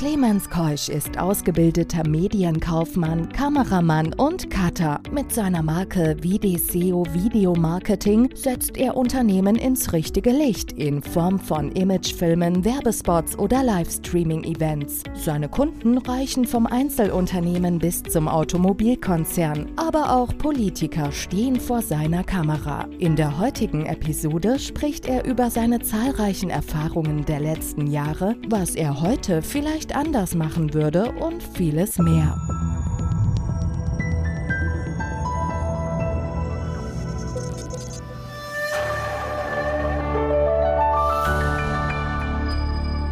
[0.00, 4.98] Clemens Keusch ist ausgebildeter Medienkaufmann, Kameramann und Cutter.
[5.12, 11.70] Mit seiner Marke Videseo Video Marketing setzt er Unternehmen ins richtige Licht in Form von
[11.72, 15.02] Imagefilmen, Werbespots oder Livestreaming-Events.
[15.12, 22.88] Seine Kunden reichen vom Einzelunternehmen bis zum Automobilkonzern, aber auch Politiker stehen vor seiner Kamera.
[22.98, 29.02] In der heutigen Episode spricht er über seine zahlreichen Erfahrungen der letzten Jahre, was er
[29.02, 32.36] heute vielleicht vielleicht anders machen würde und vieles mehr.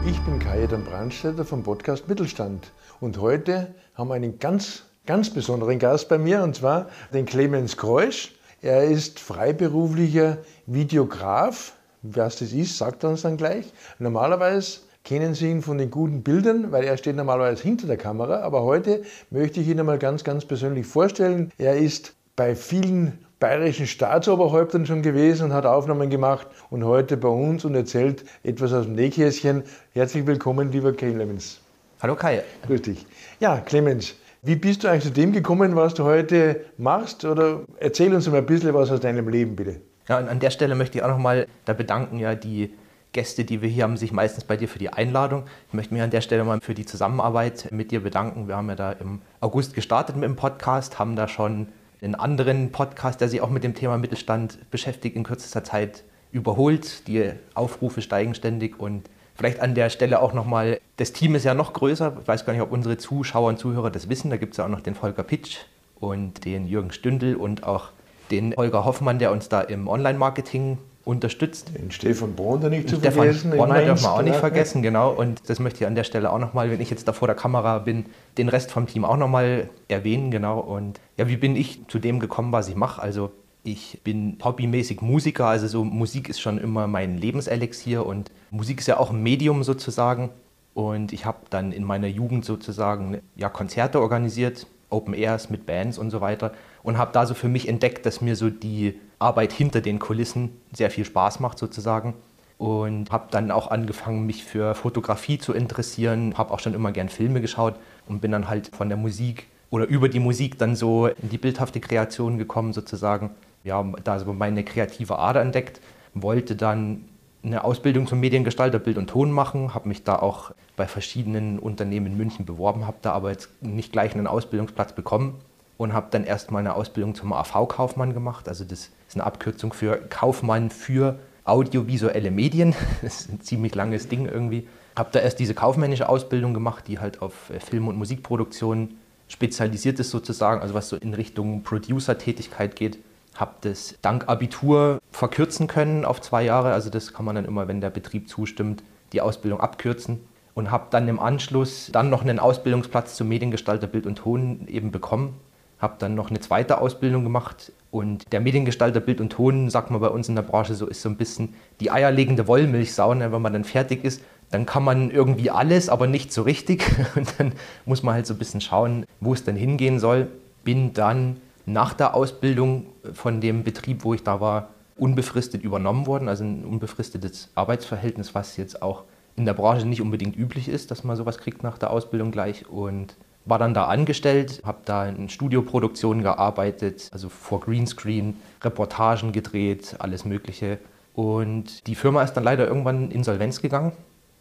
[0.06, 5.78] Ich bin Kajetan Brandstätter vom Podcast Mittelstand und heute haben wir einen ganz, ganz besonderen
[5.78, 8.34] Gast bei mir und zwar den Clemens Kreusch.
[8.62, 11.74] Er ist freiberuflicher Videograf.
[12.02, 13.72] Was das ist, sagt er uns dann gleich.
[13.98, 18.40] Normalerweise kennen Sie ihn von den guten Bildern, weil er steht normalerweise hinter der Kamera.
[18.40, 21.52] Aber heute möchte ich ihn einmal ganz, ganz persönlich vorstellen.
[21.58, 27.28] Er ist bei vielen bayerischen Staatsoberhäuptern schon gewesen und hat Aufnahmen gemacht und heute bei
[27.28, 29.62] uns und erzählt etwas aus dem Nähkästchen.
[29.92, 31.60] Herzlich willkommen, lieber Clemens.
[32.00, 32.42] Hallo Kai.
[32.66, 33.06] Grüß dich.
[33.40, 37.24] Ja, Clemens, wie bist du eigentlich zu dem gekommen, was du heute machst?
[37.24, 39.80] Oder erzähl uns mal ein bisschen was aus deinem Leben, bitte.
[40.08, 42.72] Ja, an der Stelle möchte ich auch nochmal da bedanken, ja, die
[43.12, 45.44] Gäste, die wir hier haben, sich meistens bei dir für die Einladung.
[45.68, 48.48] Ich möchte mich an der Stelle mal für die Zusammenarbeit mit dir bedanken.
[48.48, 51.68] Wir haben ja da im August gestartet mit dem Podcast, haben da schon
[52.02, 57.08] einen anderen Podcast, der sich auch mit dem Thema Mittelstand beschäftigt, in kürzester Zeit überholt.
[57.08, 61.54] Die Aufrufe steigen ständig und vielleicht an der Stelle auch nochmal, das Team ist ja
[61.54, 62.18] noch größer.
[62.20, 64.30] Ich weiß gar nicht, ob unsere Zuschauer und Zuhörer das wissen.
[64.30, 65.58] Da gibt es ja auch noch den Volker Pitsch
[65.98, 67.90] und den Jürgen Stündel und auch
[68.30, 70.78] den Holger Hoffmann, der uns da im Online-Marketing
[71.08, 71.72] unterstützt.
[71.74, 73.38] Den Stefan Bronner nicht zu Stefan vergessen.
[73.48, 75.10] Stefan Bronner dürfen wir auch nicht vergessen, genau.
[75.10, 77.34] Und das möchte ich an der Stelle auch nochmal, wenn ich jetzt da vor der
[77.34, 78.04] Kamera bin,
[78.36, 80.60] den Rest vom Team auch nochmal erwähnen, genau.
[80.60, 83.00] Und ja, wie bin ich zu dem gekommen, was ich mache?
[83.00, 83.30] Also
[83.64, 88.86] ich bin hobbymäßig Musiker, also so Musik ist schon immer mein Lebenselixier und Musik ist
[88.86, 90.28] ja auch ein Medium sozusagen.
[90.74, 95.96] Und ich habe dann in meiner Jugend sozusagen ja, Konzerte organisiert, Open Airs mit Bands
[95.96, 96.52] und so weiter
[96.82, 100.50] und habe da so für mich entdeckt, dass mir so die Arbeit hinter den Kulissen
[100.72, 102.14] sehr viel Spaß macht sozusagen
[102.58, 107.08] und habe dann auch angefangen, mich für Fotografie zu interessieren, habe auch schon immer gern
[107.08, 107.74] Filme geschaut
[108.06, 111.38] und bin dann halt von der Musik oder über die Musik dann so in die
[111.38, 113.30] bildhafte Kreation gekommen sozusagen.
[113.64, 115.80] Ja, da so meine kreative Ader entdeckt,
[116.14, 117.04] wollte dann
[117.44, 122.06] eine Ausbildung zum Mediengestalter Bild und Ton machen, habe mich da auch bei verschiedenen Unternehmen
[122.06, 125.34] in München beworben, habe da aber jetzt nicht gleich einen Ausbildungsplatz bekommen
[125.78, 128.48] und habe dann erstmal eine Ausbildung zum AV-Kaufmann gemacht.
[128.48, 132.74] Also das ist eine Abkürzung für Kaufmann für audiovisuelle Medien.
[133.00, 134.68] Das ist ein ziemlich langes Ding irgendwie.
[134.96, 138.96] Habe da erst diese kaufmännische Ausbildung gemacht, die halt auf äh, Film- und Musikproduktion
[139.28, 142.98] spezialisiert ist sozusagen, also was so in Richtung Producer-Tätigkeit geht.
[143.36, 146.72] Habe das dank Abitur verkürzen können auf zwei Jahre.
[146.72, 150.26] Also das kann man dann immer, wenn der Betrieb zustimmt, die Ausbildung abkürzen.
[150.54, 154.90] Und habe dann im Anschluss dann noch einen Ausbildungsplatz zum Mediengestalter Bild und Ton eben
[154.90, 155.36] bekommen
[155.78, 160.00] habe dann noch eine zweite Ausbildung gemacht und der Mediengestalter Bild und Ton, sagt man
[160.00, 163.14] bei uns in der Branche so, ist so ein bisschen die eierlegende Wollmilchsau.
[163.14, 163.32] Ne?
[163.32, 166.84] Wenn man dann fertig ist, dann kann man irgendwie alles, aber nicht so richtig.
[167.14, 167.52] Und dann
[167.86, 170.28] muss man halt so ein bisschen schauen, wo es dann hingehen soll.
[170.64, 176.28] Bin dann nach der Ausbildung von dem Betrieb, wo ich da war, unbefristet übernommen worden,
[176.28, 179.04] also ein unbefristetes Arbeitsverhältnis, was jetzt auch
[179.36, 182.68] in der Branche nicht unbedingt üblich ist, dass man sowas kriegt nach der Ausbildung gleich.
[182.68, 183.16] Und
[183.48, 190.24] war dann da angestellt, habe da in Studioproduktionen gearbeitet, also vor Greenscreen, Reportagen gedreht, alles
[190.24, 190.78] Mögliche.
[191.14, 193.92] Und die Firma ist dann leider irgendwann in Insolvenz gegangen.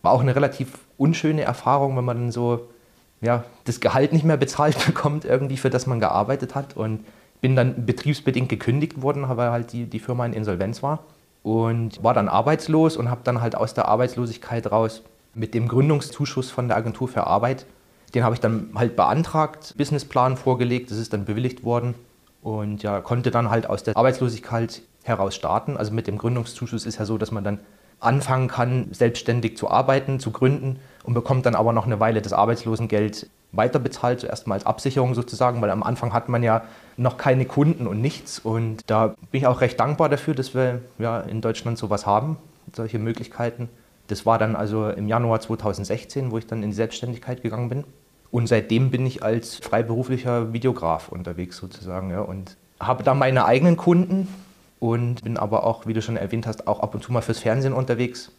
[0.01, 2.67] War auch eine relativ unschöne Erfahrung, wenn man dann so
[3.21, 6.75] ja, das Gehalt nicht mehr bezahlt bekommt, irgendwie, für das man gearbeitet hat.
[6.75, 7.05] Und
[7.39, 10.99] bin dann betriebsbedingt gekündigt worden, weil halt die, die Firma in Insolvenz war.
[11.43, 15.01] Und war dann arbeitslos und habe dann halt aus der Arbeitslosigkeit raus
[15.33, 17.65] mit dem Gründungszuschuss von der Agentur für Arbeit
[18.13, 21.95] den habe ich dann halt beantragt, Businessplan vorgelegt, das ist dann bewilligt worden
[22.41, 25.77] und ja, konnte dann halt aus der Arbeitslosigkeit heraus starten.
[25.77, 27.59] Also mit dem Gründungszuschuss ist ja so, dass man dann
[27.99, 32.33] anfangen kann, selbstständig zu arbeiten, zu gründen und bekommt dann aber noch eine Weile das
[32.33, 36.63] Arbeitslosengeld weiterbezahlt, zuerst mal als Absicherung sozusagen, weil am Anfang hat man ja
[36.97, 38.39] noch keine Kunden und nichts.
[38.39, 42.37] Und da bin ich auch recht dankbar dafür, dass wir ja, in Deutschland sowas haben,
[42.75, 43.69] solche Möglichkeiten.
[44.07, 47.83] Das war dann also im Januar 2016, wo ich dann in die Selbstständigkeit gegangen bin.
[48.31, 53.77] Und seitdem bin ich als freiberuflicher Videograf unterwegs sozusagen ja, und habe da meine eigenen
[53.77, 54.27] Kunden
[54.79, 57.39] und bin aber auch, wie du schon erwähnt hast, auch ab und zu mal fürs
[57.39, 58.31] Fernsehen unterwegs.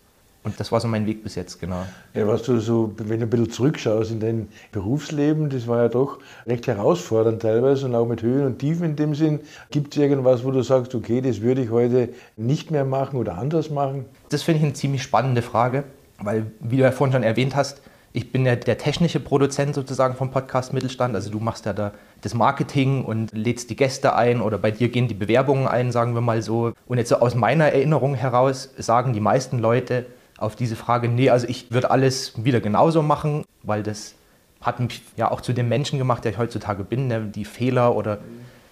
[0.48, 1.84] Und das war so mein Weg bis jetzt, genau.
[2.14, 5.88] Ja, was du so, wenn du ein bisschen zurückschaust in dein Berufsleben, das war ja
[5.88, 9.40] doch recht herausfordernd teilweise und auch mit Höhen und Tiefen in dem Sinn.
[9.70, 12.08] Gibt es irgendwas, wo du sagst, okay, das würde ich heute
[12.38, 14.06] nicht mehr machen oder anders machen?
[14.30, 15.84] Das finde ich eine ziemlich spannende Frage,
[16.18, 17.82] weil, wie du ja vorhin schon erwähnt hast,
[18.14, 21.14] ich bin ja der technische Produzent sozusagen vom Podcast Mittelstand.
[21.14, 21.92] Also du machst ja da
[22.22, 26.14] das Marketing und lädst die Gäste ein oder bei dir gehen die Bewerbungen ein, sagen
[26.14, 26.72] wir mal so.
[26.86, 30.06] Und jetzt so aus meiner Erinnerung heraus sagen die meisten Leute
[30.38, 34.14] auf diese Frage, nee, also ich würde alles wieder genauso machen, weil das
[34.60, 37.08] hat mich ja auch zu dem Menschen gemacht, der ich heutzutage bin.
[37.08, 37.26] Ne?
[37.26, 38.18] Die Fehler oder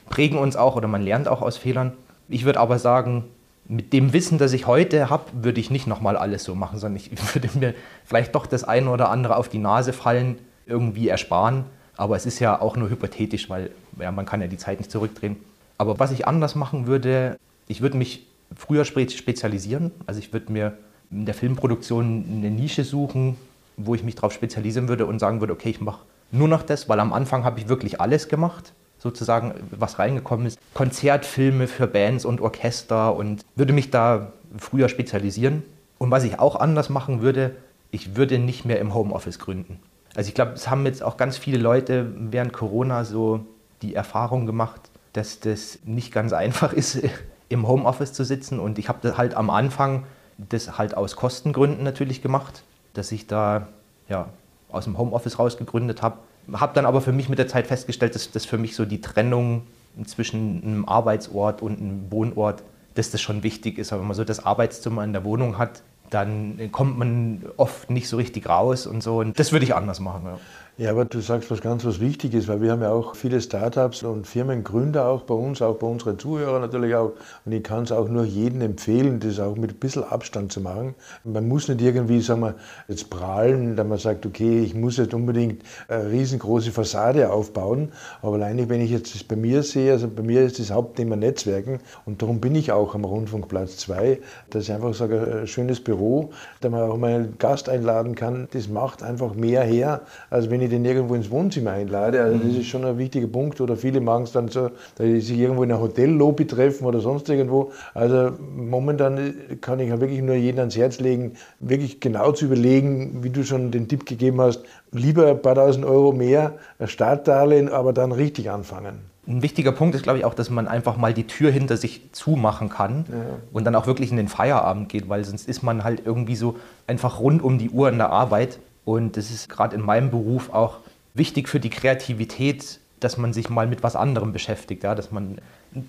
[0.08, 1.92] prägen uns auch oder man lernt auch aus Fehlern.
[2.28, 3.24] Ich würde aber sagen,
[3.68, 6.96] mit dem Wissen, das ich heute habe, würde ich nicht nochmal alles so machen, sondern
[6.96, 7.74] ich würde mir
[8.04, 11.64] vielleicht doch das eine oder andere auf die Nase fallen, irgendwie ersparen.
[11.96, 14.90] Aber es ist ja auch nur hypothetisch, weil ja, man kann ja die Zeit nicht
[14.90, 15.36] zurückdrehen.
[15.78, 17.38] Aber was ich anders machen würde,
[17.68, 19.92] ich würde mich früher spezialisieren.
[20.06, 20.76] Also ich würde mir
[21.10, 23.36] in der Filmproduktion eine Nische suchen,
[23.76, 26.00] wo ich mich darauf spezialisieren würde und sagen würde, okay, ich mache
[26.32, 30.58] nur noch das, weil am Anfang habe ich wirklich alles gemacht sozusagen, was reingekommen ist.
[30.74, 35.62] Konzertfilme für Bands und Orchester und würde mich da früher spezialisieren.
[35.98, 37.54] Und was ich auch anders machen würde,
[37.90, 39.78] ich würde nicht mehr im Homeoffice gründen.
[40.14, 43.44] Also ich glaube, es haben jetzt auch ganz viele Leute während Corona so
[43.82, 44.80] die Erfahrung gemacht,
[45.12, 47.00] dass das nicht ganz einfach ist,
[47.48, 48.58] im Homeoffice zu sitzen.
[48.58, 50.04] Und ich habe das halt am Anfang
[50.38, 52.62] das halt aus Kostengründen natürlich gemacht,
[52.94, 53.68] dass ich da
[54.08, 54.28] ja,
[54.70, 56.18] aus dem Homeoffice raus gegründet habe
[56.52, 59.00] habe dann aber für mich mit der Zeit festgestellt, dass das für mich so die
[59.00, 59.62] Trennung
[60.04, 62.62] zwischen einem Arbeitsort und einem Wohnort,
[62.94, 63.92] dass das schon wichtig ist.
[63.92, 68.08] Aber wenn man so das Arbeitszimmer in der Wohnung hat, dann kommt man oft nicht
[68.08, 69.18] so richtig raus und so.
[69.18, 70.22] Und das würde ich anders machen.
[70.24, 70.38] Ja.
[70.78, 74.02] Ja, aber du sagst was ganz was Wichtiges, weil wir haben ja auch viele Startups
[74.02, 77.12] und Firmengründer auch bei uns, auch bei unseren Zuhörern natürlich auch.
[77.46, 80.60] Und ich kann es auch nur jedem empfehlen, das auch mit ein bisschen Abstand zu
[80.60, 80.94] machen.
[81.24, 82.56] Man muss nicht irgendwie, sagen wir,
[82.88, 87.92] jetzt prahlen, dass man sagt, okay, ich muss jetzt unbedingt eine riesengroße Fassade aufbauen.
[88.20, 91.16] Aber alleine, wenn ich jetzt das bei mir sehe, also bei mir ist das Hauptthema
[91.16, 94.18] Netzwerken und darum bin ich auch am Rundfunkplatz 2,
[94.50, 98.46] dass ich einfach sage, ein schönes Büro, da man auch mal einen Gast einladen kann,
[98.52, 102.22] das macht einfach mehr her, als wenn ich ich den irgendwo ins Wohnzimmer einlade.
[102.22, 103.60] Also das ist schon ein wichtiger Punkt.
[103.60, 107.00] Oder viele machen es dann so, dass sie sich irgendwo in einer Hotellobby treffen oder
[107.00, 107.72] sonst irgendwo.
[107.94, 113.30] Also momentan kann ich wirklich nur jeden ans Herz legen, wirklich genau zu überlegen, wie
[113.30, 116.54] du schon den Tipp gegeben hast, lieber ein paar tausend Euro mehr
[116.84, 118.98] Startdarlehen, aber dann richtig anfangen.
[119.28, 122.12] Ein wichtiger Punkt ist, glaube ich, auch, dass man einfach mal die Tür hinter sich
[122.12, 123.16] zumachen kann ja.
[123.52, 126.56] und dann auch wirklich in den Feierabend geht, weil sonst ist man halt irgendwie so
[126.86, 130.48] einfach rund um die Uhr in der Arbeit und das ist gerade in meinem Beruf
[130.50, 130.78] auch
[131.12, 134.94] wichtig für die Kreativität, dass man sich mal mit was anderem beschäftigt, ja?
[134.94, 135.38] dass man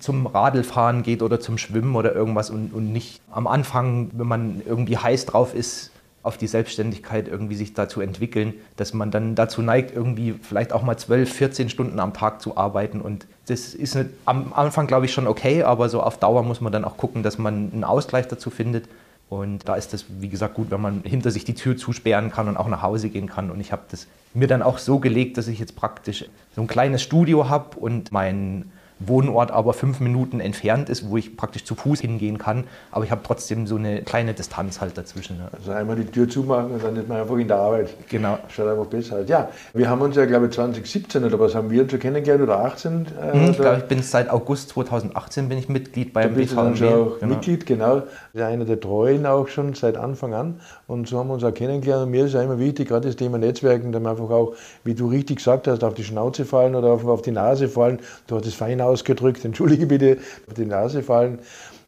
[0.00, 4.62] zum Radlfahren geht oder zum Schwimmen oder irgendwas und, und nicht am Anfang, wenn man
[4.66, 5.92] irgendwie heiß drauf ist,
[6.24, 10.72] auf die Selbstständigkeit irgendwie sich da zu entwickeln, dass man dann dazu neigt, irgendwie vielleicht
[10.72, 13.00] auch mal 12, 14 Stunden am Tag zu arbeiten.
[13.00, 16.72] Und das ist am Anfang, glaube ich, schon okay, aber so auf Dauer muss man
[16.72, 18.88] dann auch gucken, dass man einen Ausgleich dazu findet.
[19.30, 22.48] Und da ist es, wie gesagt, gut, wenn man hinter sich die Tür zusperren kann
[22.48, 23.50] und auch nach Hause gehen kann.
[23.50, 26.66] Und ich habe das mir dann auch so gelegt, dass ich jetzt praktisch so ein
[26.66, 31.74] kleines Studio habe und mein Wohnort aber fünf Minuten entfernt ist, wo ich praktisch zu
[31.74, 32.64] Fuß hingehen kann.
[32.90, 35.38] Aber ich habe trotzdem so eine kleine Distanz halt dazwischen.
[35.38, 35.48] Ja.
[35.56, 37.90] Also einmal die Tür zumachen und dann ist man einfach in der Arbeit.
[38.08, 38.38] Genau.
[38.48, 39.28] Schaut einfach besser aus.
[39.28, 42.42] Ja, wir haben uns ja, glaube ich, 2017 oder was haben wir uns schon kennengelernt
[42.42, 43.06] oder 18?
[43.06, 46.54] Äh, hm, ich glaube, ich bin seit August 2018 bin ich Mitglied beim BVMW.
[46.54, 47.34] Dann schon auch genau.
[47.34, 48.02] Mitglied, genau.
[48.32, 50.60] Ja, einer der Treuen auch schon seit Anfang an.
[50.86, 52.04] Und so haben wir uns auch kennengelernt.
[52.04, 55.08] Und mir ist ja immer wichtig, gerade das Thema Netzwerken, man einfach auch, wie du
[55.08, 58.00] richtig gesagt hast, auf die Schnauze fallen oder auf, auf die Nase fallen.
[58.26, 61.38] Du hast es fein ausgedrückt, entschuldige bitte, auf die Nase fallen.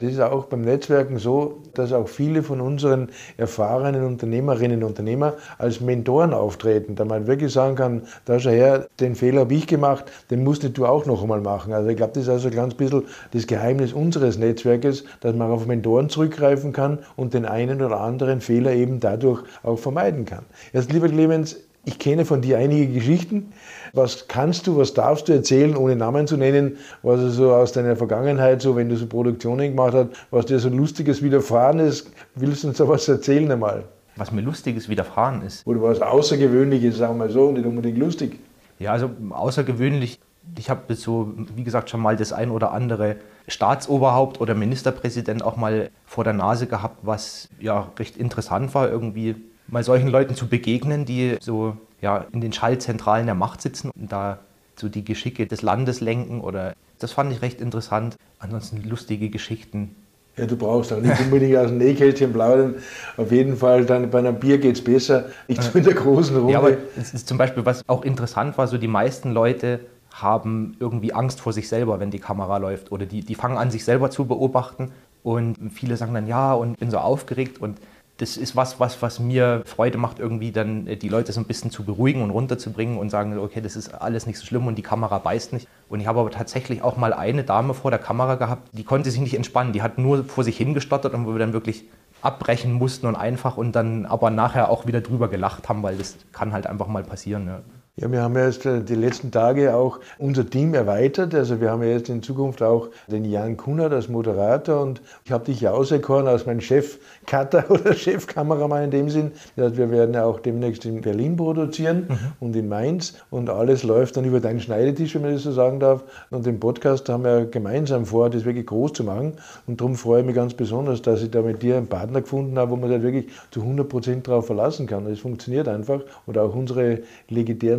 [0.00, 5.34] Das ist auch beim Netzwerken so, dass auch viele von unseren erfahrenen Unternehmerinnen und Unternehmer
[5.58, 9.66] als Mentoren auftreten, da man wirklich sagen kann, da schau her, den Fehler habe ich
[9.66, 11.74] gemacht, den musst du auch noch einmal machen.
[11.74, 15.66] Also ich glaube, das ist also ganz bisschen das Geheimnis unseres Netzwerkes, dass man auf
[15.66, 20.46] Mentoren zurückgreifen kann und den einen oder anderen Fehler eben dadurch auch vermeiden kann.
[20.72, 23.52] Jetzt, lieber Clemens, ich kenne von dir einige Geschichten.
[23.92, 27.96] Was kannst du, was darfst du erzählen, ohne Namen zu nennen, was so aus deiner
[27.96, 32.10] Vergangenheit, so wenn du so Produktionen gemacht hast, was dir so Lustiges widerfahren ist?
[32.34, 33.84] Willst du uns da was erzählen einmal?
[34.16, 35.66] Was mir Lustiges widerfahren ist?
[35.66, 38.38] Oder was Außergewöhnliches, sagen wir mal so, nicht unbedingt lustig.
[38.78, 40.20] Ja, also außergewöhnlich.
[40.58, 45.56] Ich habe so, wie gesagt, schon mal das ein oder andere Staatsoberhaupt oder Ministerpräsident auch
[45.56, 49.36] mal vor der Nase gehabt, was ja recht interessant war irgendwie
[49.70, 54.10] mal solchen Leuten zu begegnen, die so ja, in den Schallzentralen der Macht sitzen und
[54.10, 54.38] da
[54.76, 58.16] so die Geschicke des Landes lenken oder das fand ich recht interessant.
[58.38, 59.94] Ansonsten lustige Geschichten.
[60.36, 62.76] Ja, du brauchst auch nicht unbedingt aus dem Nähkästchen plaudern.
[63.16, 66.36] Auf jeden Fall, dann bei einem Bier geht es besser, nicht so in der großen
[66.36, 66.52] Runde.
[66.52, 69.80] Ja, aber zum Beispiel, was auch interessant war, so die meisten Leute
[70.12, 72.92] haben irgendwie Angst vor sich selber, wenn die Kamera läuft.
[72.92, 74.92] Oder die, die fangen an, sich selber zu beobachten.
[75.22, 77.60] Und viele sagen dann, ja, und bin so aufgeregt.
[77.60, 77.78] Und
[78.20, 81.46] das ist was, was, was mir Freude macht, irgendwie dann äh, die Leute so ein
[81.46, 84.76] bisschen zu beruhigen und runterzubringen und sagen, okay, das ist alles nicht so schlimm und
[84.76, 85.66] die Kamera beißt nicht.
[85.88, 89.10] Und ich habe aber tatsächlich auch mal eine Dame vor der Kamera gehabt, die konnte
[89.10, 89.72] sich nicht entspannen.
[89.72, 91.84] Die hat nur vor sich hingestottert und wo wir dann wirklich
[92.20, 96.16] abbrechen mussten und einfach und dann aber nachher auch wieder drüber gelacht haben, weil das
[96.32, 97.46] kann halt einfach mal passieren.
[97.46, 97.60] Ja.
[97.96, 101.34] Ja, wir haben ja jetzt äh, die letzten Tage auch unser Team erweitert.
[101.34, 105.32] Also wir haben ja jetzt in Zukunft auch den Jan Kunert als Moderator und ich
[105.32, 109.32] habe dich ja auserkoren als mein Chef-Cutter oder Chefkameramann in dem Sinn.
[109.56, 112.18] Wir werden ja auch demnächst in Berlin produzieren mhm.
[112.38, 115.80] und in Mainz und alles läuft dann über deinen Schneidetisch, wenn man das so sagen
[115.80, 116.04] darf.
[116.30, 119.32] Und den Podcast haben wir gemeinsam vor, das wirklich groß zu machen
[119.66, 122.56] und darum freue ich mich ganz besonders, dass ich da mit dir einen Partner gefunden
[122.56, 125.06] habe, wo man sich wirklich zu 100 Prozent darauf verlassen kann.
[125.06, 127.00] Es funktioniert einfach und auch unsere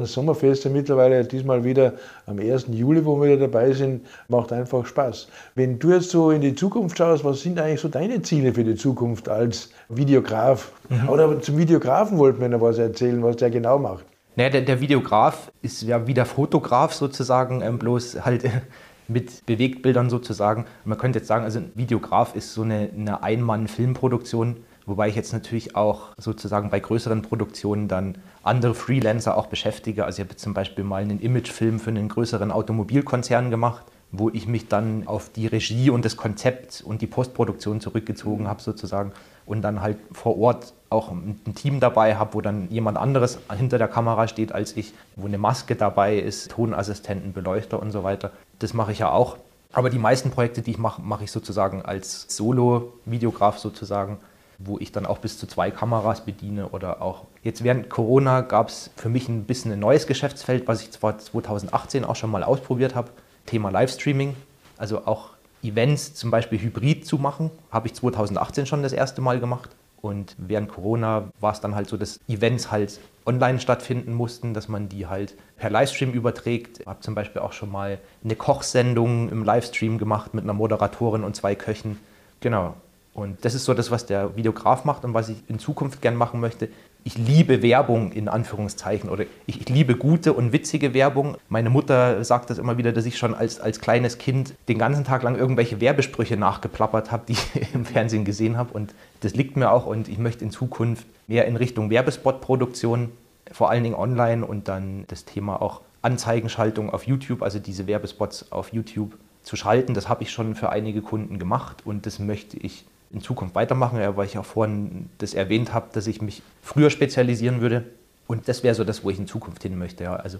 [0.02, 1.94] legendären Sommerfeste mittlerweile, diesmal wieder
[2.26, 2.68] am 1.
[2.72, 5.28] Juli, wo wir wieder dabei sind, macht einfach Spaß.
[5.56, 8.64] Wenn du jetzt so in die Zukunft schaust, was sind eigentlich so deine Ziele für
[8.64, 10.72] die Zukunft als Videograf?
[10.90, 11.10] Mhm.
[11.10, 14.06] Oder zum Videografen wollten wir noch was erzählen, was der genau macht.
[14.36, 18.44] Naja, der, der Videograf ist ja wie der Fotograf sozusagen, ähm, bloß halt
[19.08, 20.66] mit Bewegtbildern sozusagen.
[20.86, 24.58] Man könnte jetzt sagen, also ein Videograf ist so eine, eine Ein-Mann-Filmproduktion
[24.92, 30.04] Wobei ich jetzt natürlich auch sozusagen bei größeren Produktionen dann andere Freelancer auch beschäftige.
[30.04, 34.48] Also ich habe zum Beispiel mal einen Imagefilm für einen größeren Automobilkonzern gemacht, wo ich
[34.48, 39.14] mich dann auf die Regie und das Konzept und die Postproduktion zurückgezogen habe sozusagen
[39.46, 43.78] und dann halt vor Ort auch ein Team dabei habe, wo dann jemand anderes hinter
[43.78, 48.32] der Kamera steht als ich, wo eine Maske dabei ist, Tonassistenten, Beleuchter und so weiter.
[48.60, 49.38] Das mache ich ja auch.
[49.72, 54.18] Aber die meisten Projekte, die ich mache, mache ich sozusagen als Solo-Videograf sozusagen
[54.64, 58.70] wo ich dann auch bis zu zwei Kameras bediene oder auch jetzt während Corona gab
[58.70, 62.44] es für mich ein bisschen ein neues Geschäftsfeld, was ich zwar 2018 auch schon mal
[62.44, 63.12] ausprobiert habe,
[63.46, 64.36] Thema Livestreaming,
[64.78, 65.32] also auch
[65.64, 69.70] Events zum Beispiel hybrid zu machen, habe ich 2018 schon das erste Mal gemacht.
[70.02, 74.68] Und während Corona war es dann halt so, dass Events halt online stattfinden mussten, dass
[74.68, 76.80] man die halt per Livestream überträgt.
[76.80, 81.24] Ich habe zum Beispiel auch schon mal eine Kochsendung im Livestream gemacht mit einer Moderatorin
[81.24, 82.00] und zwei Köchen.
[82.40, 82.74] Genau.
[83.14, 86.16] Und das ist so das, was der Videograf macht und was ich in Zukunft gern
[86.16, 86.70] machen möchte.
[87.04, 91.36] Ich liebe Werbung in Anführungszeichen oder ich, ich, liebe gute und witzige Werbung.
[91.50, 95.04] Meine Mutter sagt das immer wieder, dass ich schon als, als kleines Kind den ganzen
[95.04, 98.72] Tag lang irgendwelche Werbesprüche nachgeplappert habe, die ich im Fernsehen gesehen habe.
[98.74, 103.12] Und das liegt mir auch und ich möchte in Zukunft mehr in Richtung Werbespotproduktion,
[103.52, 108.52] vor allen Dingen online und dann das Thema auch Anzeigenschaltung auf YouTube, also diese Werbespots
[108.52, 109.94] auf YouTube zu schalten.
[109.94, 114.00] Das habe ich schon für einige Kunden gemacht und das möchte ich in Zukunft weitermachen,
[114.16, 117.84] weil ich auch vorhin das erwähnt habe, dass ich mich früher spezialisieren würde.
[118.28, 120.06] Und das wäre so das, wo ich in Zukunft hin möchte.
[120.06, 120.16] Ja.
[120.16, 120.40] Also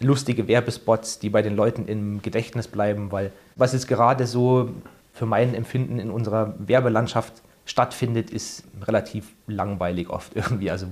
[0.00, 4.70] lustige Werbespots, die bei den Leuten im Gedächtnis bleiben, weil was jetzt gerade so
[5.12, 10.70] für mein Empfinden in unserer Werbelandschaft stattfindet, ist relativ langweilig oft irgendwie.
[10.70, 10.86] Also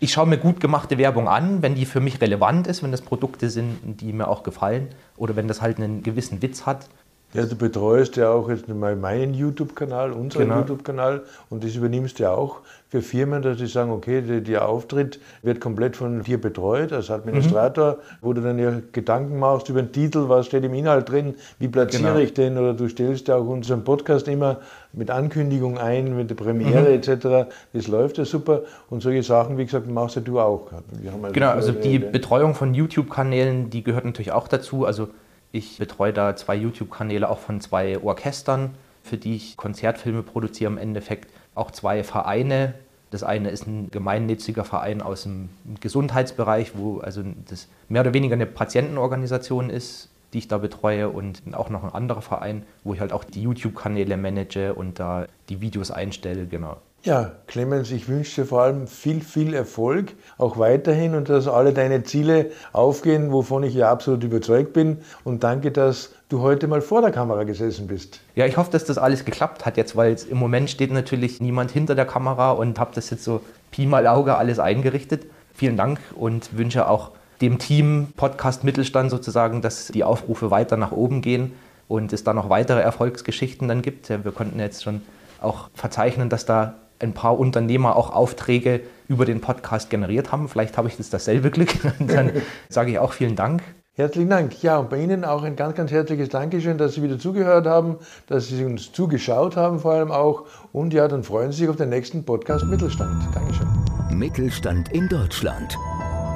[0.00, 3.02] ich schaue mir gut gemachte Werbung an, wenn die für mich relevant ist, wenn das
[3.02, 6.88] Produkte sind, die mir auch gefallen oder wenn das halt einen gewissen Witz hat.
[7.32, 10.58] Ja, du betreust ja auch jetzt mal meinen YouTube-Kanal, unseren genau.
[10.58, 12.56] YouTube-Kanal und das übernimmst du ja auch
[12.88, 17.92] für Firmen, dass sie sagen, okay, der, Auftritt wird komplett von dir betreut als Administrator,
[17.92, 18.16] mhm.
[18.20, 21.68] wo du dann ja Gedanken machst über den Titel, was steht im Inhalt drin, wie
[21.68, 22.18] platziere genau.
[22.18, 24.56] ich den oder du stellst ja auch unseren Podcast immer
[24.92, 27.00] mit Ankündigung ein, mit der Premiere mhm.
[27.00, 27.52] etc.
[27.72, 30.72] Das läuft ja super und solche Sachen, wie gesagt, machst ja du auch.
[30.72, 34.84] Also genau, also die Betreuung von YouTube-Kanälen, die gehört natürlich auch dazu.
[34.84, 35.06] Also
[35.52, 40.78] ich betreue da zwei YouTube-Kanäle auch von zwei Orchestern, für die ich Konzertfilme produziere im
[40.78, 41.30] Endeffekt.
[41.54, 42.74] Auch zwei Vereine.
[43.10, 45.48] Das eine ist ein gemeinnütziger Verein aus dem
[45.80, 51.42] Gesundheitsbereich, wo also das mehr oder weniger eine Patientenorganisation ist, die ich da betreue und
[51.52, 55.60] auch noch ein anderer Verein, wo ich halt auch die YouTube-Kanäle manage und da die
[55.60, 56.76] Videos einstelle, genau.
[57.02, 61.72] Ja, Clemens, ich wünsche dir vor allem viel, viel Erfolg, auch weiterhin und dass alle
[61.72, 64.98] deine Ziele aufgehen, wovon ich ja absolut überzeugt bin.
[65.24, 68.20] Und danke, dass du heute mal vor der Kamera gesessen bist.
[68.34, 71.70] Ja, ich hoffe, dass das alles geklappt hat jetzt, weil im Moment steht natürlich niemand
[71.70, 73.40] hinter der Kamera und habe das jetzt so
[73.70, 75.24] Pi mal Auge alles eingerichtet.
[75.54, 80.92] Vielen Dank und wünsche auch dem Team Podcast Mittelstand sozusagen, dass die Aufrufe weiter nach
[80.92, 81.52] oben gehen
[81.88, 84.10] und es da noch weitere Erfolgsgeschichten dann gibt.
[84.10, 85.00] Wir konnten jetzt schon
[85.40, 90.48] auch verzeichnen, dass da ein paar Unternehmer auch Aufträge über den Podcast generiert haben.
[90.48, 91.70] Vielleicht habe ich das dasselbe Glück.
[91.98, 92.30] Und dann
[92.68, 93.62] sage ich auch vielen Dank.
[93.94, 94.62] Herzlichen Dank.
[94.62, 97.98] Ja, und bei Ihnen auch ein ganz, ganz herzliches Dankeschön, dass Sie wieder zugehört haben,
[98.28, 100.46] dass Sie uns zugeschaut haben vor allem auch.
[100.72, 103.22] Und ja, dann freuen Sie sich auf den nächsten Podcast Mittelstand.
[103.34, 103.66] Dankeschön.
[104.10, 105.76] Mittelstand in Deutschland.